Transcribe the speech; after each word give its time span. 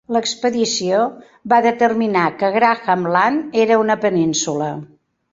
L'expedició 0.15 1.01
va 1.51 1.59
determinar 1.65 2.23
que 2.39 2.49
Graham 2.55 3.03
Land 3.17 3.53
era 3.65 3.77
una 3.83 3.97
península. 4.07 4.71